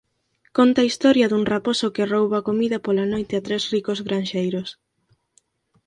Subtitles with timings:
[0.57, 4.69] Conta a historia dun raposo que rouba comida pola noite a tres ricos granxeiros.